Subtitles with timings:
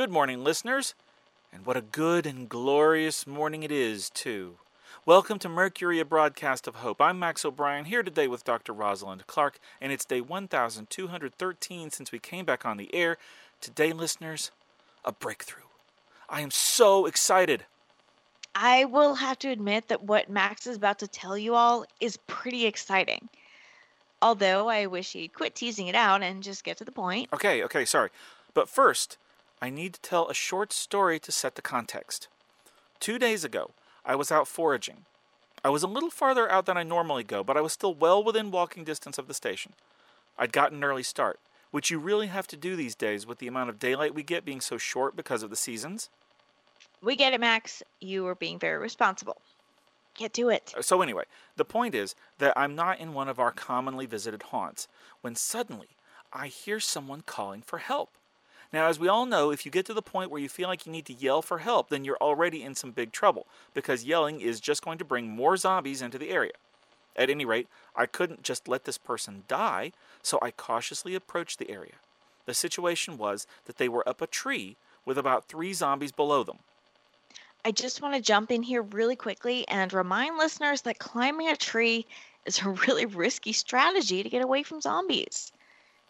[0.00, 0.94] Good morning, listeners.
[1.52, 4.56] And what a good and glorious morning it is, too.
[5.04, 7.02] Welcome to Mercury, a broadcast of hope.
[7.02, 8.72] I'm Max O'Brien, here today with Dr.
[8.72, 13.18] Rosalind Clark, and it's day 1213 since we came back on the air.
[13.60, 14.50] Today, listeners,
[15.04, 15.68] a breakthrough.
[16.30, 17.66] I am so excited.
[18.54, 22.16] I will have to admit that what Max is about to tell you all is
[22.26, 23.28] pretty exciting.
[24.22, 27.28] Although I wish he'd quit teasing it out and just get to the point.
[27.34, 28.08] Okay, okay, sorry.
[28.54, 29.18] But first,
[29.62, 32.28] I need to tell a short story to set the context.
[32.98, 33.72] Two days ago,
[34.04, 35.04] I was out foraging.
[35.62, 38.24] I was a little farther out than I normally go, but I was still well
[38.24, 39.72] within walking distance of the station.
[40.38, 41.38] I'd gotten an early start,
[41.70, 44.46] which you really have to do these days with the amount of daylight we get
[44.46, 46.08] being so short because of the seasons.
[47.02, 47.82] We get it, Max.
[48.00, 49.40] You are being very responsible.
[50.14, 50.72] Get to it.
[50.76, 51.24] Uh, so, anyway,
[51.56, 54.88] the point is that I'm not in one of our commonly visited haunts
[55.20, 55.88] when suddenly
[56.32, 58.10] I hear someone calling for help.
[58.72, 60.86] Now, as we all know, if you get to the point where you feel like
[60.86, 64.40] you need to yell for help, then you're already in some big trouble because yelling
[64.40, 66.52] is just going to bring more zombies into the area.
[67.16, 71.70] At any rate, I couldn't just let this person die, so I cautiously approached the
[71.70, 71.94] area.
[72.46, 76.58] The situation was that they were up a tree with about three zombies below them.
[77.64, 81.56] I just want to jump in here really quickly and remind listeners that climbing a
[81.56, 82.06] tree
[82.46, 85.52] is a really risky strategy to get away from zombies.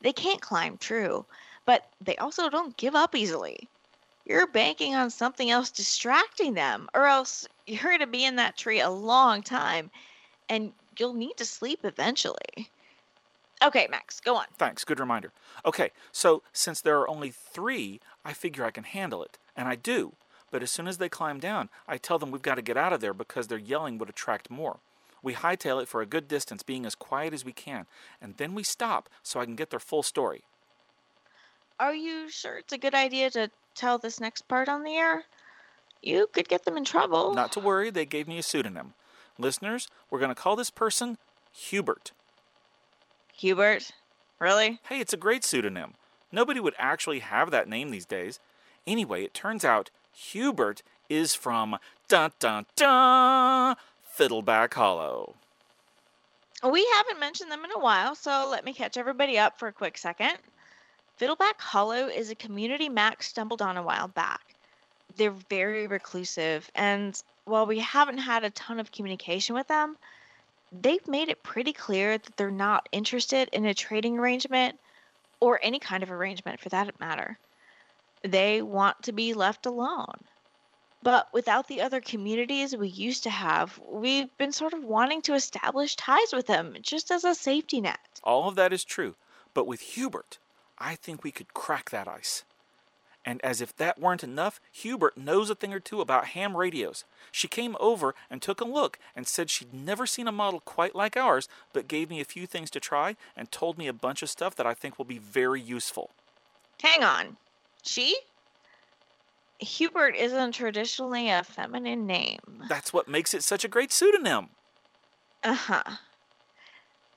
[0.00, 1.26] They can't climb, true,
[1.66, 3.68] but they also don't give up easily.
[4.26, 8.56] You're banking on something else distracting them, or else you're going to be in that
[8.56, 9.90] tree a long time
[10.48, 12.70] and you'll need to sleep eventually.
[13.62, 14.46] Okay, Max, go on.
[14.58, 15.32] Thanks, good reminder.
[15.64, 19.76] Okay, so since there are only three, I figure I can handle it, and I
[19.76, 20.12] do.
[20.50, 22.92] But as soon as they climb down, I tell them we've got to get out
[22.92, 24.78] of there because their yelling would attract more.
[25.22, 27.86] We hightail it for a good distance, being as quiet as we can,
[28.20, 30.42] and then we stop so I can get their full story.
[31.80, 35.24] Are you sure it's a good idea to tell this next part on the air?
[36.02, 37.34] You could get them in trouble.
[37.34, 38.94] Not to worry, they gave me a pseudonym.
[39.38, 41.18] Listeners, we're going to call this person
[41.52, 42.12] Hubert.
[43.32, 43.90] Hubert?
[44.38, 44.78] Really?
[44.88, 45.94] Hey, it's a great pseudonym.
[46.30, 48.38] Nobody would actually have that name these days.
[48.86, 53.76] Anyway, it turns out Hubert is from dun dun dun
[54.16, 55.34] Fiddleback Hollow.
[56.62, 59.72] We haven't mentioned them in a while, so let me catch everybody up for a
[59.72, 60.38] quick second.
[61.16, 64.56] Fiddleback Hollow is a community Max stumbled on a while back.
[65.16, 69.96] They're very reclusive, and while we haven't had a ton of communication with them,
[70.72, 74.80] they've made it pretty clear that they're not interested in a trading arrangement
[75.38, 77.38] or any kind of arrangement for that matter.
[78.22, 80.18] They want to be left alone.
[81.00, 85.34] But without the other communities we used to have, we've been sort of wanting to
[85.34, 88.20] establish ties with them just as a safety net.
[88.24, 89.14] All of that is true,
[89.52, 90.38] but with Hubert,
[90.78, 92.44] I think we could crack that ice.
[93.26, 97.04] And as if that weren't enough, Hubert knows a thing or two about ham radios.
[97.32, 100.94] She came over and took a look and said she'd never seen a model quite
[100.94, 104.22] like ours, but gave me a few things to try and told me a bunch
[104.22, 106.10] of stuff that I think will be very useful.
[106.82, 107.36] Hang on.
[107.82, 108.16] She?
[109.58, 112.64] Hubert isn't traditionally a feminine name.
[112.68, 114.48] That's what makes it such a great pseudonym.
[115.42, 115.82] Uh huh.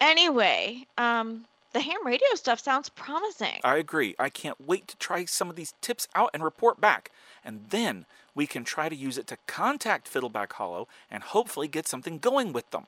[0.00, 3.60] Anyway, um, the ham radio stuff sounds promising.
[3.62, 4.14] I agree.
[4.18, 7.10] I can't wait to try some of these tips out and report back.
[7.44, 11.86] And then we can try to use it to contact Fiddleback Hollow and hopefully get
[11.86, 12.86] something going with them.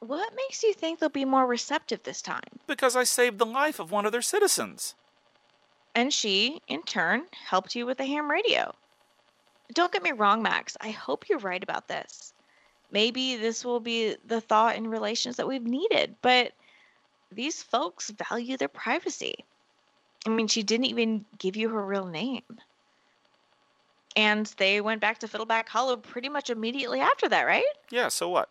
[0.00, 2.58] What makes you think they'll be more receptive this time?
[2.66, 4.94] Because I saved the life of one of their citizens.
[5.94, 8.74] And she, in turn, helped you with the ham radio.
[9.74, 10.76] Don't get me wrong, Max.
[10.80, 12.32] I hope you're right about this.
[12.90, 16.52] Maybe this will be the thought in relations that we've needed, but
[17.32, 19.44] these folks value their privacy.
[20.26, 22.44] I mean, she didn't even give you her real name.
[24.14, 27.64] And they went back to Fiddleback Hollow pretty much immediately after that, right?
[27.90, 28.48] Yeah, so what?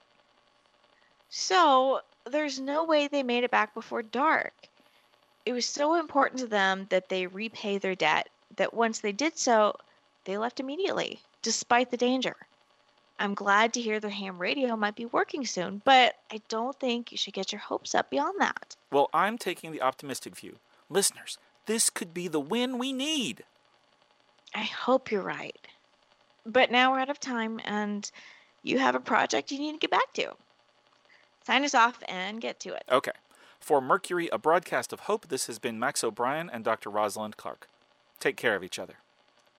[1.29, 4.53] So there's no way they made it back before dark.
[5.45, 9.37] It was so important to them that they repay their debt that once they did
[9.37, 9.75] so,
[10.25, 12.35] they left immediately, despite the danger.
[13.19, 17.11] I'm glad to hear the ham radio might be working soon, but I don't think
[17.11, 18.75] you should get your hopes up beyond that.
[18.91, 20.57] Well, I'm taking the optimistic view.
[20.89, 21.37] Listeners,
[21.67, 23.43] this could be the win we need.
[24.55, 25.55] I hope you're right.
[26.45, 28.09] But now we're out of time and
[28.63, 30.33] you have a project you need to get back to.
[31.45, 32.83] Sign us off and get to it.
[32.91, 33.11] Okay.
[33.59, 36.89] For Mercury, a broadcast of hope, this has been Max O'Brien and Dr.
[36.89, 37.67] Rosalind Clark.
[38.19, 38.95] Take care of each other.